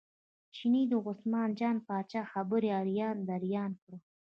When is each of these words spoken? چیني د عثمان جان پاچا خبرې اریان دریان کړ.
چیني 0.55 0.83
د 0.91 0.93
عثمان 1.05 1.49
جان 1.59 1.77
پاچا 1.87 2.21
خبرې 2.33 2.69
اریان 2.81 3.17
دریان 3.29 3.71
کړ. 3.81 3.93